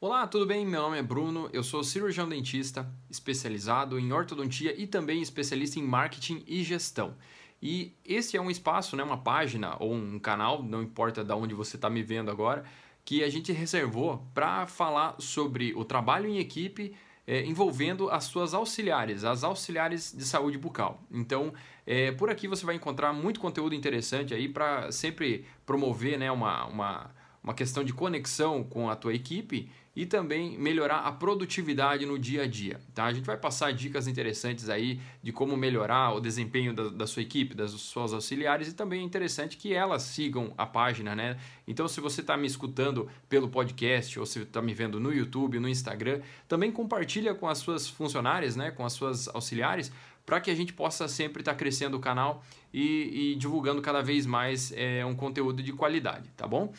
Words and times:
Olá, 0.00 0.26
tudo 0.26 0.44
bem? 0.44 0.66
Meu 0.66 0.82
nome 0.82 0.98
é 0.98 1.02
Bruno, 1.02 1.48
eu 1.52 1.62
sou 1.62 1.82
cirurgião 1.82 2.28
dentista, 2.28 2.86
especializado 3.08 3.98
em 3.98 4.12
ortodontia 4.12 4.74
e 4.78 4.86
também 4.86 5.22
especialista 5.22 5.78
em 5.78 5.82
marketing 5.82 6.42
e 6.46 6.62
gestão. 6.62 7.16
E 7.62 7.94
esse 8.04 8.36
é 8.36 8.40
um 8.40 8.50
espaço, 8.50 8.96
né, 8.96 9.02
uma 9.02 9.16
página 9.16 9.76
ou 9.80 9.94
um 9.94 10.18
canal, 10.18 10.62
não 10.62 10.82
importa 10.82 11.24
de 11.24 11.32
onde 11.32 11.54
você 11.54 11.76
está 11.76 11.88
me 11.88 12.02
vendo 12.02 12.30
agora, 12.30 12.64
que 13.04 13.22
a 13.24 13.30
gente 13.30 13.52
reservou 13.52 14.26
para 14.34 14.66
falar 14.66 15.14
sobre 15.18 15.72
o 15.74 15.84
trabalho 15.84 16.28
em 16.28 16.38
equipe 16.38 16.94
é, 17.26 17.44
envolvendo 17.44 18.10
as 18.10 18.24
suas 18.24 18.52
auxiliares, 18.52 19.24
as 19.24 19.44
auxiliares 19.44 20.12
de 20.14 20.24
saúde 20.24 20.58
bucal. 20.58 21.02
Então, 21.10 21.54
é, 21.86 22.12
por 22.12 22.28
aqui 22.28 22.46
você 22.46 22.66
vai 22.66 22.74
encontrar 22.74 23.12
muito 23.12 23.40
conteúdo 23.40 23.74
interessante 23.74 24.34
aí 24.34 24.48
para 24.48 24.92
sempre 24.92 25.46
promover 25.64 26.18
né, 26.18 26.30
uma, 26.30 26.66
uma, 26.66 27.10
uma 27.44 27.52
questão 27.52 27.84
de 27.84 27.92
conexão 27.92 28.64
com 28.64 28.88
a 28.88 28.96
tua 28.96 29.14
equipe 29.14 29.70
e 29.96 30.04
também 30.04 30.58
melhorar 30.58 31.00
a 31.00 31.12
produtividade 31.12 32.04
no 32.04 32.18
dia 32.18 32.42
a 32.42 32.46
dia. 32.46 32.80
Tá? 32.94 33.04
A 33.04 33.12
gente 33.12 33.24
vai 33.24 33.36
passar 33.36 33.72
dicas 33.72 34.08
interessantes 34.08 34.68
aí 34.68 34.98
de 35.22 35.30
como 35.30 35.56
melhorar 35.56 36.14
o 36.14 36.20
desempenho 36.20 36.74
da, 36.74 36.88
da 36.88 37.06
sua 37.06 37.22
equipe, 37.22 37.54
das 37.54 37.70
suas 37.72 38.12
auxiliares 38.12 38.68
e 38.68 38.74
também 38.74 39.02
é 39.02 39.04
interessante 39.04 39.56
que 39.56 39.72
elas 39.72 40.02
sigam 40.02 40.52
a 40.58 40.66
página, 40.66 41.14
né? 41.14 41.36
Então, 41.68 41.86
se 41.86 42.00
você 42.00 42.22
está 42.22 42.36
me 42.36 42.46
escutando 42.46 43.08
pelo 43.28 43.48
podcast 43.48 44.18
ou 44.18 44.26
se 44.26 44.40
está 44.40 44.60
me 44.60 44.74
vendo 44.74 44.98
no 44.98 45.12
YouTube, 45.12 45.60
no 45.60 45.68
Instagram, 45.68 46.20
também 46.48 46.72
compartilha 46.72 47.34
com 47.34 47.48
as 47.48 47.58
suas 47.58 47.88
funcionárias, 47.88 48.56
né? 48.56 48.70
Com 48.70 48.84
as 48.84 48.94
suas 48.94 49.28
auxiliares 49.28 49.92
para 50.26 50.40
que 50.40 50.50
a 50.50 50.54
gente 50.54 50.72
possa 50.72 51.06
sempre 51.06 51.42
estar 51.42 51.52
tá 51.52 51.58
crescendo 51.58 51.96
o 51.96 52.00
canal 52.00 52.42
e, 52.72 53.32
e, 53.32 53.34
divulgando 53.36 53.82
cada 53.82 54.02
vez 54.02 54.26
mais 54.26 54.72
é, 54.74 55.04
um 55.04 55.14
conteúdo 55.14 55.62
de 55.62 55.72
qualidade, 55.72 56.30
tá 56.36 56.46
bom? 56.46 56.72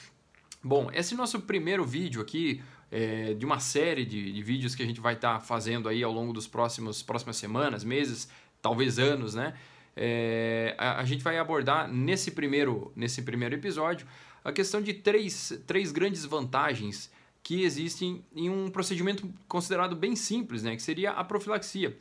Bom, 0.67 0.89
esse 0.91 1.13
nosso 1.13 1.41
primeiro 1.41 1.85
vídeo 1.85 2.19
aqui, 2.19 2.59
é, 2.91 3.35
de 3.35 3.45
uma 3.45 3.59
série 3.59 4.03
de, 4.03 4.33
de, 4.33 4.41
vídeos 4.41 4.73
que 4.73 4.81
a 4.81 4.85
gente 4.87 4.99
vai 4.99 5.13
estar 5.13 5.35
tá 5.35 5.39
fazendo 5.39 5.87
aí 5.87 6.01
ao 6.01 6.11
longo 6.11 6.33
dos 6.33 6.47
próximos 6.47 7.03
próximas 7.03 7.37
semanas, 7.37 7.83
meses, 7.83 8.27
talvez 8.63 8.97
anos, 8.97 9.35
né? 9.35 9.53
É, 9.95 10.73
a, 10.79 11.01
a, 11.01 11.05
gente 11.05 11.23
vai 11.23 11.37
abordar 11.37 11.87
nesse 11.87 12.31
primeiro, 12.31 12.91
nesse 12.95 13.21
primeiro 13.21 13.53
episódio 13.53 14.07
a 14.43 14.51
questão 14.51 14.81
de 14.81 14.91
três, 14.91 15.53
três 15.67 15.91
grandes 15.91 16.25
vantagens 16.25 17.11
que 17.43 17.61
existem 17.61 18.25
em 18.35 18.49
um 18.49 18.67
procedimento 18.71 19.31
considerado 19.47 19.95
bem 19.95 20.15
simples, 20.15 20.63
né? 20.63 20.75
Que 20.75 20.81
seria 20.81 21.11
a 21.11 21.23
profilaxia. 21.23 21.95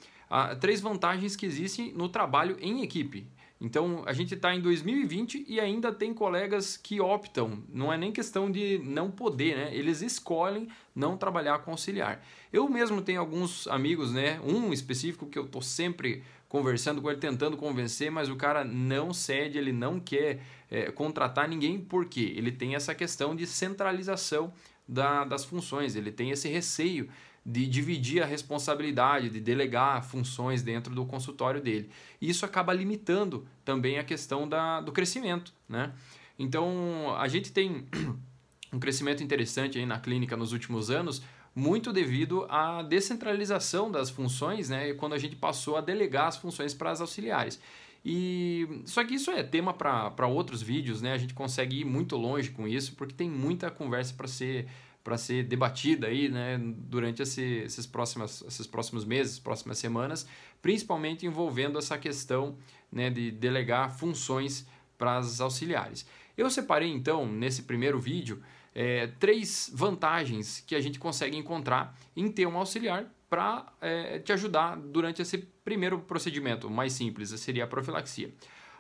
Três 0.59 0.81
vantagens 0.81 1.37
que 1.37 1.45
existem 1.45 1.93
no 1.93 2.09
trabalho 2.09 2.57
em 2.63 2.83
equipe. 2.83 3.27
Então 3.65 4.03
a 4.05 4.13
gente 4.13 4.35
está 4.35 4.55
em 4.55 4.61
2020 4.61 5.47
e 5.49 5.59
ainda 5.59 5.91
tem 5.91 6.13
colegas 6.13 6.77
que 6.77 7.01
optam, 7.01 7.63
não 7.73 7.91
é 7.91 7.97
nem 7.97 8.13
questão 8.13 8.51
de 8.51 8.79
não 8.85 9.11
poder, 9.11 9.57
né? 9.57 9.75
Eles 9.75 10.03
escolhem 10.03 10.69
não 10.95 11.17
trabalhar 11.17 11.61
com 11.61 11.71
auxiliar. 11.71 12.23
Eu 12.53 12.69
mesmo 12.69 13.01
tenho 13.01 13.21
alguns 13.21 13.67
amigos, 13.69 14.13
né? 14.13 14.39
Um 14.45 14.71
específico 14.71 15.27
que 15.27 15.39
eu 15.39 15.47
estou 15.47 15.63
sempre 15.63 16.23
conversando 16.47 17.01
com 17.01 17.11
ele, 17.11 17.19
tentando 17.19 17.57
convencer, 17.57 18.11
mas 18.11 18.29
o 18.29 18.37
cara 18.37 18.63
não 18.65 19.15
cede, 19.15 19.57
ele 19.57 19.73
não 19.73 19.99
quer 19.99 20.43
é, 20.71 20.91
contratar 20.91 21.49
ninguém, 21.49 21.81
porque 21.81 22.35
ele 22.37 22.53
tem 22.53 22.75
essa 22.75 22.95
questão 22.95 23.35
de 23.35 23.47
centralização 23.47 24.53
da, 24.87 25.25
das 25.25 25.45
funções, 25.45 25.97
ele 25.97 26.13
tem 26.13 26.31
esse 26.31 26.49
receio 26.49 27.09
de 27.45 27.67
dividir 27.67 28.23
a 28.23 28.27
responsabilidade, 28.27 29.29
de 29.29 29.41
delegar 29.41 30.03
funções 30.03 30.63
dentro 30.63 30.95
do 30.95 31.05
consultório 31.05 31.61
dele. 31.61 31.91
E 32.21 32.31
isso 32.31 32.45
acaba 32.47 32.73
limitando 32.73 33.47
também 33.65 33.99
a 33.99 34.05
questão 34.05 34.49
da, 34.49 34.81
do 34.81 34.93
crescimento. 34.93 35.53
Né? 35.69 35.93
Então, 36.39 37.15
a 37.19 37.29
gente 37.29 37.53
tem 37.53 37.87
um 38.73 38.79
crescimento 38.79 39.23
interessante 39.23 39.79
aí 39.79 39.85
na 39.85 40.01
clínica 40.01 40.37
nos 40.37 40.53
últimos 40.53 40.91
anos, 40.91 41.23
muito 41.55 41.93
devido 41.93 42.47
à 42.49 42.83
descentralização 42.83 43.91
das 43.91 44.11
funções, 44.11 44.71
né, 44.71 44.93
quando 44.95 45.13
a 45.13 45.19
gente 45.19 45.37
passou 45.37 45.77
a 45.77 45.81
delegar 45.81 46.27
as 46.27 46.37
funções 46.37 46.75
para 46.75 46.91
as 46.91 47.01
auxiliares. 47.01 47.61
E 48.05 48.83
só 48.85 49.03
que 49.03 49.15
isso 49.15 49.31
é 49.31 49.43
tema 49.43 49.73
para 49.73 50.27
outros 50.27 50.61
vídeos, 50.61 51.01
né? 51.01 51.13
A 51.13 51.19
gente 51.19 51.33
consegue 51.33 51.81
ir 51.81 51.85
muito 51.85 52.17
longe 52.17 52.51
com 52.51 52.69
isso, 52.69 52.95
porque 52.97 53.15
tem 53.15 53.31
muita 53.31 53.71
conversa 53.71 54.13
para 54.13 54.29
ser 54.29 54.67
para 55.05 55.19
ser 55.19 55.45
debatida 55.45 56.07
aí, 56.07 56.31
né, 56.31 56.59
durante 56.59 57.21
esse, 57.21 57.43
esses, 57.43 57.87
próximos, 57.87 58.41
esses 58.49 58.67
próximos 58.67 59.05
meses, 59.05 59.39
próximas 59.39 59.77
semanas, 59.77 60.27
principalmente 60.63 61.27
envolvendo 61.27 61.79
essa 61.79 61.99
questão 61.99 62.57
né, 62.91 63.11
de 63.11 63.31
delegar 63.31 63.95
funções 63.95 64.67
para 64.97 65.19
as 65.19 65.43
auxiliares. 65.43 66.07
Eu 66.39 66.49
separei 66.49 66.91
então, 66.91 67.27
nesse 67.27 67.65
primeiro 67.65 68.01
vídeo, 68.01 68.43
é, 68.75 69.07
três 69.19 69.71
vantagens 69.73 70.61
que 70.67 70.75
a 70.75 70.81
gente 70.81 70.99
consegue 70.99 71.37
encontrar 71.37 71.97
em 72.17 72.31
ter 72.31 72.47
um 72.47 72.57
auxiliar 72.57 73.07
para 73.31 73.73
é, 73.81 74.19
te 74.19 74.33
ajudar 74.33 74.77
durante 74.77 75.23
esse 75.23 75.39
primeiro 75.39 75.99
procedimento 76.01 76.69
mais 76.69 76.93
simples, 76.93 77.31
seria 77.41 77.65
a 77.65 77.67
profilaxia. 77.67 78.33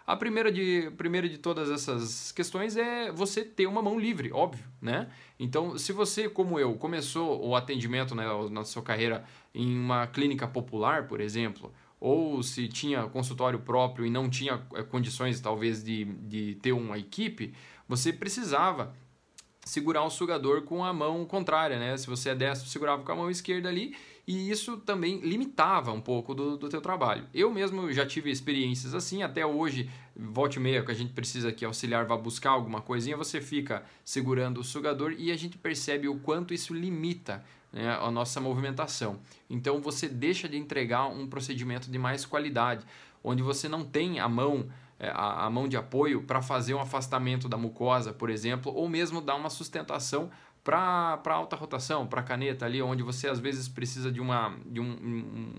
A 0.06 0.14
primeira 0.16 0.52
de, 0.52 0.92
primeira 0.98 1.26
de 1.26 1.38
todas 1.38 1.70
essas 1.70 2.30
questões 2.30 2.76
é 2.76 3.10
você 3.10 3.42
ter 3.42 3.66
uma 3.66 3.80
mão 3.80 3.98
livre, 3.98 4.30
óbvio, 4.32 4.64
né? 4.80 5.08
Então, 5.38 5.78
se 5.78 5.92
você, 5.92 6.28
como 6.28 6.58
eu, 6.58 6.74
começou 6.74 7.42
o 7.42 7.56
atendimento 7.56 8.14
né, 8.14 8.26
na 8.50 8.64
sua 8.64 8.82
carreira 8.82 9.24
em 9.54 9.78
uma 9.78 10.06
clínica 10.06 10.46
popular, 10.46 11.08
por 11.08 11.22
exemplo, 11.22 11.72
ou 11.98 12.42
se 12.42 12.68
tinha 12.68 13.04
consultório 13.04 13.58
próprio 13.58 14.04
e 14.04 14.10
não 14.10 14.28
tinha 14.28 14.62
eh, 14.74 14.82
condições, 14.82 15.40
talvez, 15.40 15.82
de, 15.82 16.04
de 16.04 16.56
ter 16.56 16.72
uma 16.72 16.98
equipe, 16.98 17.54
você 17.88 18.12
precisava 18.12 18.94
segurar 19.64 20.04
o 20.04 20.10
sugador 20.10 20.62
com 20.62 20.84
a 20.84 20.92
mão 20.92 21.24
contrária, 21.24 21.78
né? 21.78 21.96
Se 21.96 22.06
você 22.06 22.30
é 22.30 22.34
destro, 22.34 22.68
segurava 22.68 23.02
com 23.02 23.12
a 23.12 23.16
mão 23.16 23.30
esquerda 23.30 23.68
ali 23.68 23.94
e 24.26 24.50
isso 24.50 24.78
também 24.78 25.18
limitava 25.18 25.92
um 25.92 26.00
pouco 26.00 26.34
do, 26.34 26.56
do 26.56 26.68
teu 26.68 26.80
trabalho. 26.80 27.26
Eu 27.34 27.52
mesmo 27.52 27.92
já 27.92 28.06
tive 28.06 28.30
experiências 28.30 28.94
assim, 28.94 29.22
até 29.22 29.44
hoje, 29.44 29.90
volte 30.16 30.56
e 30.56 30.60
meia, 30.60 30.82
que 30.82 30.90
a 30.90 30.94
gente 30.94 31.12
precisa 31.12 31.52
que 31.52 31.64
auxiliar 31.64 32.06
vá 32.06 32.16
buscar 32.16 32.50
alguma 32.50 32.80
coisinha, 32.80 33.16
você 33.16 33.40
fica 33.40 33.84
segurando 34.02 34.60
o 34.60 34.64
sugador 34.64 35.14
e 35.18 35.30
a 35.30 35.36
gente 35.36 35.58
percebe 35.58 36.08
o 36.08 36.18
quanto 36.18 36.54
isso 36.54 36.72
limita 36.72 37.44
né, 37.70 37.98
a 38.00 38.10
nossa 38.10 38.40
movimentação. 38.40 39.20
Então 39.50 39.80
você 39.80 40.08
deixa 40.08 40.48
de 40.48 40.56
entregar 40.56 41.06
um 41.06 41.26
procedimento 41.26 41.90
de 41.90 41.98
mais 41.98 42.24
qualidade, 42.24 42.84
onde 43.22 43.42
você 43.42 43.68
não 43.68 43.84
tem 43.84 44.20
a 44.20 44.28
mão 44.28 44.70
a, 45.00 45.46
a 45.46 45.50
mão 45.50 45.68
de 45.68 45.76
apoio 45.76 46.22
para 46.22 46.40
fazer 46.40 46.74
um 46.74 46.80
afastamento 46.80 47.48
da 47.48 47.56
mucosa, 47.56 48.12
por 48.12 48.30
exemplo, 48.30 48.72
ou 48.72 48.88
mesmo 48.88 49.20
dar 49.20 49.34
uma 49.34 49.50
sustentação 49.50 50.30
para 50.62 51.20
alta 51.26 51.56
rotação, 51.56 52.06
para 52.06 52.22
caneta 52.22 52.64
ali, 52.64 52.80
onde 52.80 53.02
você 53.02 53.28
às 53.28 53.38
vezes 53.38 53.68
precisa 53.68 54.10
de, 54.10 54.20
uma, 54.20 54.56
de 54.64 54.80
um, 54.80 54.90
um, 54.90 55.54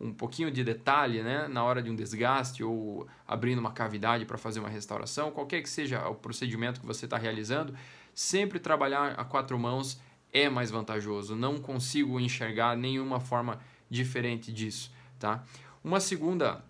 um 0.00 0.12
pouquinho 0.12 0.50
de 0.50 0.62
detalhe 0.62 1.22
né, 1.22 1.48
na 1.48 1.64
hora 1.64 1.82
de 1.82 1.90
um 1.90 1.96
desgaste 1.96 2.62
ou 2.62 3.06
abrindo 3.26 3.58
uma 3.58 3.72
cavidade 3.72 4.24
para 4.24 4.38
fazer 4.38 4.60
uma 4.60 4.68
restauração, 4.68 5.32
qualquer 5.32 5.60
que 5.60 5.68
seja 5.68 6.08
o 6.08 6.14
procedimento 6.14 6.80
que 6.80 6.86
você 6.86 7.06
está 7.06 7.16
realizando, 7.16 7.74
sempre 8.14 8.60
trabalhar 8.60 9.14
a 9.18 9.24
quatro 9.24 9.58
mãos 9.58 10.00
é 10.32 10.48
mais 10.48 10.70
vantajoso. 10.70 11.34
Não 11.34 11.58
consigo 11.58 12.20
enxergar 12.20 12.76
nenhuma 12.76 13.18
forma 13.18 13.60
diferente 13.90 14.52
disso. 14.52 14.92
Tá? 15.18 15.44
Uma 15.82 16.00
segunda 16.00 16.64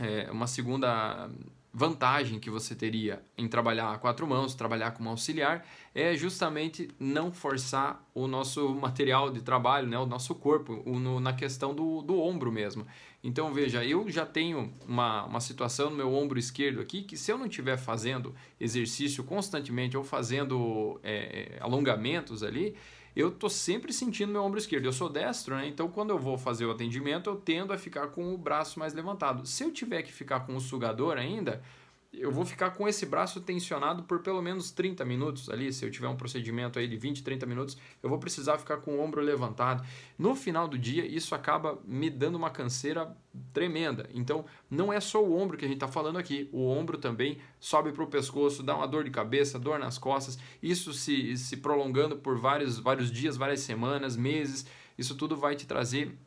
é, 0.00 0.30
uma 0.30 0.46
segunda 0.46 1.30
vantagem 1.72 2.40
que 2.40 2.50
você 2.50 2.74
teria 2.74 3.22
em 3.38 3.46
trabalhar 3.46 3.92
a 3.92 3.98
quatro 3.98 4.26
mãos, 4.26 4.54
trabalhar 4.54 4.90
como 4.90 5.08
auxiliar, 5.08 5.64
é 5.94 6.16
justamente 6.16 6.88
não 6.98 7.32
forçar 7.32 8.04
o 8.12 8.26
nosso 8.26 8.74
material 8.74 9.30
de 9.30 9.40
trabalho, 9.40 9.86
né, 9.86 9.96
o 9.96 10.06
nosso 10.06 10.34
corpo, 10.34 10.82
o, 10.84 10.98
no, 10.98 11.20
na 11.20 11.32
questão 11.32 11.72
do, 11.72 12.02
do 12.02 12.20
ombro 12.20 12.50
mesmo. 12.50 12.86
Então 13.22 13.52
veja, 13.52 13.84
eu 13.84 14.08
já 14.10 14.26
tenho 14.26 14.72
uma, 14.86 15.24
uma 15.26 15.40
situação 15.40 15.90
no 15.90 15.96
meu 15.96 16.12
ombro 16.12 16.38
esquerdo 16.38 16.80
aqui 16.80 17.02
que 17.02 17.16
se 17.16 17.30
eu 17.30 17.38
não 17.38 17.46
estiver 17.46 17.76
fazendo 17.76 18.34
exercício 18.58 19.22
constantemente 19.22 19.96
ou 19.96 20.02
fazendo 20.02 20.98
é, 21.02 21.56
é 21.56 21.62
alongamentos 21.62 22.42
ali, 22.42 22.74
eu 23.14 23.30
tô 23.30 23.48
sempre 23.48 23.92
sentindo 23.92 24.32
meu 24.32 24.42
ombro 24.42 24.58
esquerdo. 24.58 24.84
Eu 24.84 24.92
sou 24.92 25.08
destro, 25.08 25.56
né? 25.56 25.66
Então 25.66 25.88
quando 25.88 26.10
eu 26.10 26.18
vou 26.18 26.38
fazer 26.38 26.64
o 26.66 26.70
atendimento, 26.70 27.30
eu 27.30 27.36
tendo 27.36 27.72
a 27.72 27.78
ficar 27.78 28.08
com 28.08 28.32
o 28.32 28.38
braço 28.38 28.78
mais 28.78 28.94
levantado. 28.94 29.46
Se 29.46 29.64
eu 29.64 29.72
tiver 29.72 30.02
que 30.02 30.12
ficar 30.12 30.40
com 30.40 30.54
o 30.54 30.60
sugador 30.60 31.16
ainda, 31.16 31.62
eu 32.12 32.32
vou 32.32 32.44
ficar 32.44 32.70
com 32.70 32.88
esse 32.88 33.06
braço 33.06 33.40
tensionado 33.40 34.02
por 34.02 34.20
pelo 34.20 34.42
menos 34.42 34.70
30 34.72 35.04
minutos 35.04 35.48
ali. 35.48 35.72
Se 35.72 35.84
eu 35.84 35.90
tiver 35.90 36.08
um 36.08 36.16
procedimento 36.16 36.78
aí 36.78 36.88
de 36.88 36.96
20, 36.96 37.22
30 37.22 37.46
minutos, 37.46 37.78
eu 38.02 38.08
vou 38.08 38.18
precisar 38.18 38.58
ficar 38.58 38.78
com 38.78 38.96
o 38.96 39.00
ombro 39.00 39.20
levantado. 39.20 39.86
No 40.18 40.34
final 40.34 40.66
do 40.66 40.76
dia, 40.76 41.06
isso 41.06 41.34
acaba 41.34 41.78
me 41.84 42.10
dando 42.10 42.34
uma 42.34 42.50
canseira 42.50 43.16
tremenda. 43.52 44.08
Então, 44.12 44.44
não 44.68 44.92
é 44.92 44.98
só 44.98 45.22
o 45.22 45.38
ombro 45.38 45.56
que 45.56 45.64
a 45.64 45.68
gente 45.68 45.76
está 45.76 45.86
falando 45.86 46.18
aqui. 46.18 46.48
O 46.52 46.68
ombro 46.68 46.98
também 46.98 47.38
sobe 47.60 47.92
para 47.92 48.02
o 48.02 48.08
pescoço, 48.08 48.62
dá 48.62 48.74
uma 48.74 48.88
dor 48.88 49.04
de 49.04 49.10
cabeça, 49.10 49.58
dor 49.58 49.78
nas 49.78 49.96
costas. 49.96 50.36
Isso 50.60 50.92
se, 50.92 51.36
se 51.36 51.58
prolongando 51.58 52.16
por 52.16 52.38
vários, 52.38 52.78
vários 52.78 53.10
dias, 53.10 53.36
várias 53.36 53.60
semanas, 53.60 54.16
meses. 54.16 54.66
Isso 54.98 55.14
tudo 55.14 55.36
vai 55.36 55.54
te 55.54 55.66
trazer 55.66 56.18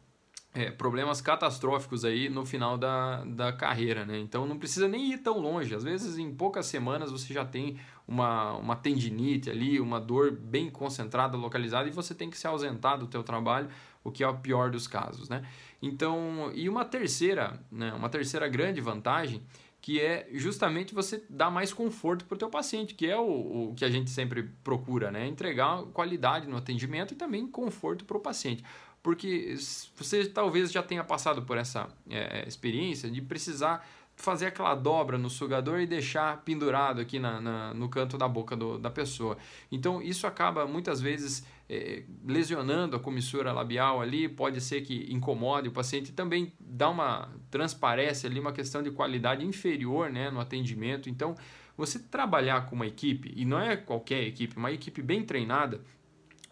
é, 0.53 0.69
problemas 0.69 1.19
catastróficos 1.19 2.05
aí 2.05 2.29
no 2.29 2.45
final 2.45 2.77
da, 2.77 3.23
da 3.25 3.51
carreira, 3.51 4.05
né? 4.05 4.19
Então 4.19 4.45
não 4.45 4.57
precisa 4.57 4.87
nem 4.87 5.11
ir 5.11 5.17
tão 5.17 5.39
longe. 5.39 5.73
Às 5.73 5.83
vezes 5.83 6.17
em 6.17 6.33
poucas 6.33 6.67
semanas 6.67 7.11
você 7.11 7.33
já 7.33 7.43
tem 7.43 7.79
uma, 8.07 8.53
uma 8.53 8.75
tendinite 8.75 9.49
ali, 9.49 9.79
uma 9.79 9.99
dor 9.99 10.31
bem 10.31 10.69
concentrada, 10.69 11.35
localizada, 11.35 11.87
e 11.87 11.91
você 11.91 12.13
tem 12.13 12.29
que 12.29 12.37
se 12.37 12.45
ausentar 12.45 12.99
do 12.99 13.07
teu 13.07 13.23
trabalho, 13.23 13.67
o 14.03 14.11
que 14.11 14.23
é 14.23 14.27
o 14.27 14.37
pior 14.37 14.69
dos 14.69 14.87
casos, 14.87 15.27
né? 15.27 15.43
Então, 15.81 16.51
e 16.53 16.69
uma 16.69 16.85
terceira, 16.85 17.59
né, 17.71 17.91
uma 17.93 18.09
terceira 18.09 18.47
grande 18.47 18.79
vantagem 18.79 19.41
que 19.83 19.99
é 19.99 20.29
justamente 20.31 20.95
você 20.95 21.21
dar 21.29 21.51
mais 21.51 21.73
conforto 21.73 22.23
para 22.23 22.35
o 22.35 22.37
teu 22.37 22.49
paciente, 22.49 22.93
que 22.93 23.05
é 23.05 23.17
o, 23.17 23.71
o, 23.71 23.73
que 23.75 23.83
a 23.83 23.89
gente 23.89 24.09
sempre 24.09 24.43
procura, 24.63 25.11
né? 25.11 25.27
Entregar 25.27 25.83
qualidade 25.87 26.47
no 26.47 26.55
atendimento 26.55 27.13
e 27.13 27.17
também 27.17 27.45
conforto 27.45 28.05
para 28.05 28.15
o 28.15 28.19
paciente. 28.21 28.63
Porque 29.03 29.53
você 29.97 30.25
talvez 30.25 30.71
já 30.71 30.81
tenha 30.81 31.03
passado 31.03 31.41
por 31.41 31.57
essa 31.57 31.89
é, 32.09 32.47
experiência 32.47 33.11
de 33.11 33.21
precisar 33.21 33.85
fazer 34.23 34.45
aquela 34.45 34.73
dobra 34.73 35.17
no 35.17 35.29
sugador 35.29 35.81
e 35.81 35.85
deixar 35.85 36.41
pendurado 36.45 37.01
aqui 37.01 37.19
na, 37.19 37.41
na 37.41 37.73
no 37.73 37.89
canto 37.89 38.17
da 38.17 38.25
boca 38.25 38.55
do, 38.55 38.79
da 38.79 38.89
pessoa. 38.89 39.37
Então, 39.69 40.01
isso 40.01 40.25
acaba 40.25 40.65
muitas 40.65 41.01
vezes 41.01 41.45
é, 41.69 42.03
lesionando 42.25 42.95
a 42.95 42.99
comissura 43.01 43.51
labial 43.51 44.01
ali, 44.01 44.29
pode 44.29 44.61
ser 44.61 44.79
que 44.81 45.11
incomode 45.13 45.67
o 45.67 45.73
paciente 45.73 46.09
e 46.09 46.13
também 46.13 46.53
dá 46.57 46.89
uma 46.89 47.29
transparece 47.51 48.25
ali 48.25 48.39
uma 48.39 48.53
questão 48.53 48.81
de 48.81 48.91
qualidade 48.91 49.45
inferior 49.45 50.09
né, 50.09 50.31
no 50.31 50.39
atendimento. 50.39 51.09
Então, 51.09 51.35
você 51.75 51.99
trabalhar 51.99 52.65
com 52.67 52.77
uma 52.77 52.87
equipe, 52.87 53.33
e 53.35 53.43
não 53.43 53.59
é 53.59 53.75
qualquer 53.75 54.23
equipe, 54.23 54.55
uma 54.55 54.71
equipe 54.71 55.01
bem 55.01 55.23
treinada, 55.23 55.81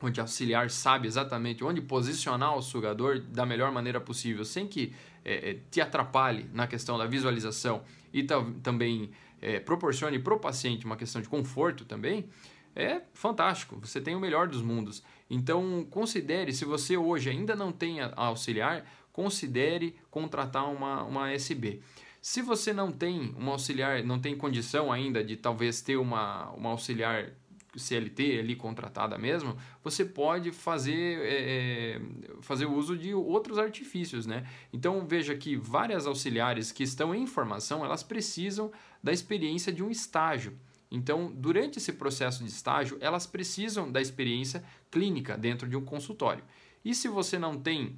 onde 0.02 0.20
auxiliar 0.20 0.70
sabe 0.70 1.08
exatamente 1.08 1.64
onde 1.64 1.82
posicionar 1.82 2.58
o 2.58 2.62
sugador 2.62 3.20
da 3.20 3.46
melhor 3.46 3.72
maneira 3.72 4.00
possível, 4.00 4.44
sem 4.44 4.68
que 4.68 4.94
é, 5.24 5.52
é 5.52 5.58
te 5.70 5.80
atrapalhe 5.82 6.50
na 6.54 6.68
questão 6.68 6.98
da 6.98 7.06
visualização 7.06 7.84
e 8.14 8.24
também 8.64 9.12
é, 9.42 9.60
proporcione 9.60 10.20
para 10.20 10.34
o 10.34 10.40
paciente 10.40 10.86
uma 10.86 10.96
questão 10.96 11.22
de 11.22 11.28
conforto 11.28 11.86
também, 11.86 12.28
é 12.76 13.02
fantástico. 13.14 13.80
Você 13.82 14.00
tem 14.00 14.16
o 14.16 14.20
melhor 14.20 14.48
dos 14.48 14.62
mundos. 14.62 15.04
Então, 15.30 15.86
considere, 15.90 16.54
se 16.54 16.64
você 16.66 16.96
hoje 16.96 17.30
ainda 17.30 17.56
não 17.56 17.72
tem 17.72 17.98
auxiliar, 18.16 18.86
considere 19.12 19.96
contratar 20.10 20.70
uma, 20.72 21.04
uma 21.04 21.32
SB. 21.32 21.82
Se 22.22 22.42
você 22.42 22.72
não 22.72 22.92
tem 22.92 23.34
uma 23.38 23.54
auxiliar, 23.54 24.04
não 24.04 24.20
tem 24.20 24.38
condição 24.38 24.92
ainda 24.92 25.24
de 25.24 25.36
talvez 25.36 25.82
ter 25.82 25.98
uma, 25.98 26.50
uma 26.52 26.70
auxiliar 26.70 27.32
CLT 27.80 28.40
ali 28.40 28.56
contratada 28.56 29.18
mesmo, 29.18 29.56
você 29.84 30.04
pode 30.04 30.52
fazer, 30.52 31.20
é, 31.22 31.96
é, 31.96 32.02
fazer 32.42 32.66
uso 32.66 32.98
de 32.98 33.14
outros 33.14 33.58
artifícios, 33.58 34.26
né? 34.26 34.46
Então 34.74 35.06
veja 35.06 35.36
que 35.36 35.56
várias 35.56 36.06
auxiliares 36.06 36.72
que 36.72 36.84
estão 36.84 37.16
em 37.16 37.26
formação, 37.26 37.86
elas 37.86 38.04
precisam 38.04 38.72
da 39.02 39.12
experiência 39.12 39.72
de 39.72 39.84
um 39.84 39.90
estágio. 39.90 40.58
Então, 40.92 41.32
durante 41.34 41.78
esse 41.78 41.94
processo 41.94 42.44
de 42.44 42.50
estágio, 42.50 42.98
elas 43.00 43.26
precisam 43.26 43.90
da 43.90 44.02
experiência 44.02 44.62
clínica 44.92 45.38
dentro 45.38 45.68
de 45.68 45.78
um 45.78 45.86
consultório. 45.86 46.44
E 46.84 46.94
se 46.94 47.08
você 47.08 47.40
não 47.40 47.58
tem 47.58 47.98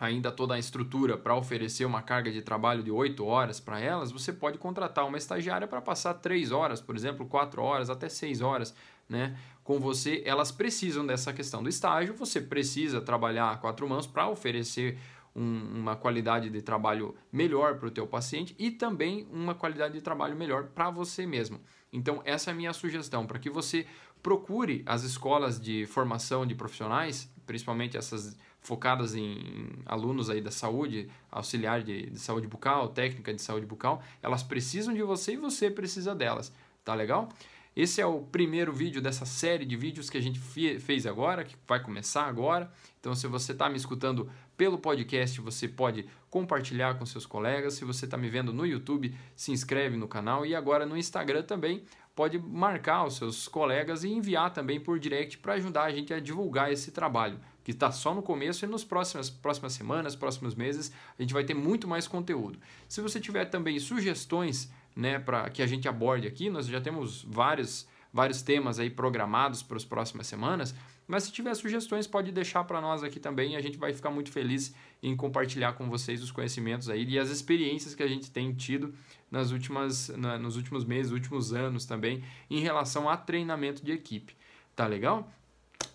ainda 0.00 0.32
toda 0.32 0.54
a 0.54 0.58
estrutura 0.58 1.18
para 1.18 1.36
oferecer 1.36 1.84
uma 1.84 2.00
carga 2.00 2.32
de 2.32 2.40
trabalho 2.40 2.82
de 2.82 2.90
8 2.90 3.22
horas 3.22 3.60
para 3.60 3.78
elas, 3.78 4.10
você 4.10 4.32
pode 4.32 4.56
contratar 4.56 5.06
uma 5.06 5.18
estagiária 5.18 5.68
para 5.68 5.82
passar 5.82 6.14
3 6.14 6.50
horas, 6.52 6.80
por 6.80 6.96
exemplo, 6.96 7.26
4 7.26 7.60
horas, 7.60 7.90
até 7.90 8.08
6 8.08 8.40
horas 8.40 8.74
né, 9.06 9.36
com 9.62 9.78
você. 9.78 10.22
Elas 10.24 10.50
precisam 10.50 11.06
dessa 11.06 11.34
questão 11.34 11.62
do 11.62 11.68
estágio, 11.68 12.14
você 12.14 12.40
precisa 12.40 13.02
trabalhar 13.02 13.50
a 13.50 13.56
quatro 13.58 13.86
mãos 13.86 14.06
para 14.06 14.26
oferecer 14.26 14.98
um, 15.36 15.80
uma 15.80 15.94
qualidade 15.94 16.48
de 16.48 16.62
trabalho 16.62 17.14
melhor 17.30 17.78
para 17.78 17.88
o 17.88 17.90
teu 17.90 18.06
paciente 18.06 18.56
e 18.58 18.70
também 18.70 19.28
uma 19.30 19.54
qualidade 19.54 19.92
de 19.92 20.00
trabalho 20.00 20.34
melhor 20.34 20.68
para 20.68 20.88
você 20.90 21.26
mesmo. 21.26 21.60
Então, 21.92 22.22
essa 22.24 22.50
é 22.50 22.52
a 22.52 22.56
minha 22.56 22.72
sugestão, 22.72 23.26
para 23.26 23.38
que 23.38 23.50
você 23.50 23.86
procure 24.22 24.82
as 24.86 25.02
escolas 25.02 25.60
de 25.60 25.84
formação 25.86 26.46
de 26.46 26.54
profissionais, 26.54 27.30
principalmente 27.44 27.96
essas 27.96 28.36
focadas 28.60 29.14
em 29.14 29.68
alunos 29.86 30.28
aí 30.30 30.40
da 30.40 30.50
saúde, 30.50 31.08
auxiliar 31.30 31.82
de, 31.82 32.10
de, 32.10 32.18
saúde 32.18 32.46
bucal, 32.46 32.88
técnica 32.88 33.32
de 33.32 33.40
saúde 33.40 33.66
bucal, 33.66 34.02
elas 34.22 34.42
precisam 34.42 34.94
de 34.94 35.02
você 35.02 35.32
e 35.32 35.36
você 35.36 35.70
precisa 35.70 36.14
delas, 36.14 36.52
tá 36.84 36.94
legal? 36.94 37.28
Esse 37.74 38.00
é 38.00 38.06
o 38.06 38.20
primeiro 38.20 38.72
vídeo 38.72 39.00
dessa 39.00 39.24
série 39.24 39.64
de 39.64 39.76
vídeos 39.76 40.10
que 40.10 40.18
a 40.18 40.20
gente 40.20 40.40
fez 40.80 41.06
agora, 41.06 41.44
que 41.44 41.54
vai 41.68 41.80
começar 41.80 42.24
agora. 42.24 42.70
Então, 42.98 43.14
se 43.14 43.26
você 43.28 43.52
está 43.52 43.68
me 43.68 43.76
escutando 43.76 44.28
pelo 44.56 44.76
podcast, 44.76 45.40
você 45.40 45.68
pode 45.68 46.04
compartilhar 46.28 46.98
com 46.98 47.06
seus 47.06 47.24
colegas. 47.24 47.74
Se 47.74 47.84
você 47.84 48.06
está 48.06 48.16
me 48.16 48.28
vendo 48.28 48.52
no 48.52 48.66
YouTube, 48.66 49.14
se 49.36 49.52
inscreve 49.52 49.96
no 49.96 50.08
canal 50.08 50.44
e 50.44 50.54
agora 50.54 50.84
no 50.84 50.96
Instagram 50.96 51.44
também 51.44 51.84
pode 52.14 52.38
marcar 52.38 53.06
os 53.06 53.16
seus 53.16 53.46
colegas 53.46 54.02
e 54.02 54.08
enviar 54.08 54.52
também 54.52 54.80
por 54.80 54.98
direct 54.98 55.38
para 55.38 55.54
ajudar 55.54 55.84
a 55.84 55.92
gente 55.92 56.12
a 56.12 56.18
divulgar 56.18 56.72
esse 56.72 56.90
trabalho 56.90 57.38
que 57.70 57.76
está 57.76 57.92
só 57.92 58.12
no 58.12 58.20
começo 58.20 58.64
e 58.64 58.68
nas 58.68 58.82
próximas, 58.82 59.30
próximas 59.30 59.72
semanas, 59.72 60.16
próximos 60.16 60.54
meses, 60.54 60.92
a 61.16 61.22
gente 61.22 61.32
vai 61.32 61.44
ter 61.44 61.54
muito 61.54 61.86
mais 61.86 62.08
conteúdo. 62.08 62.58
Se 62.88 63.00
você 63.00 63.20
tiver 63.20 63.44
também 63.44 63.78
sugestões 63.78 64.70
né, 64.94 65.18
para 65.18 65.48
que 65.50 65.62
a 65.62 65.66
gente 65.66 65.88
aborde 65.88 66.26
aqui, 66.26 66.50
nós 66.50 66.66
já 66.66 66.80
temos 66.80 67.22
vários, 67.22 67.86
vários 68.12 68.42
temas 68.42 68.80
aí 68.80 68.90
programados 68.90 69.62
para 69.62 69.76
as 69.76 69.84
próximas 69.84 70.26
semanas, 70.26 70.74
mas 71.06 71.24
se 71.24 71.32
tiver 71.32 71.54
sugestões, 71.54 72.06
pode 72.06 72.32
deixar 72.32 72.64
para 72.64 72.80
nós 72.80 73.02
aqui 73.02 73.20
também, 73.20 73.56
a 73.56 73.60
gente 73.60 73.78
vai 73.78 73.92
ficar 73.92 74.10
muito 74.10 74.30
feliz 74.30 74.74
em 75.02 75.16
compartilhar 75.16 75.72
com 75.74 75.88
vocês 75.88 76.22
os 76.22 76.30
conhecimentos 76.30 76.88
aí 76.88 77.04
e 77.04 77.18
as 77.18 77.30
experiências 77.30 77.94
que 77.94 78.02
a 78.02 78.08
gente 78.08 78.30
tem 78.30 78.52
tido 78.52 78.94
nas 79.30 79.52
últimas, 79.52 80.08
na, 80.08 80.38
nos 80.38 80.56
últimos 80.56 80.84
meses, 80.84 81.12
últimos 81.12 81.52
anos 81.52 81.84
também, 81.84 82.22
em 82.48 82.60
relação 82.60 83.08
a 83.08 83.16
treinamento 83.16 83.84
de 83.84 83.92
equipe. 83.92 84.36
Tá 84.74 84.86
legal? 84.86 85.30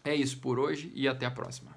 É 0.05 0.13
isso 0.15 0.37
por 0.39 0.59
hoje 0.59 0.91
e 0.93 1.07
até 1.07 1.25
a 1.25 1.31
próxima. 1.31 1.74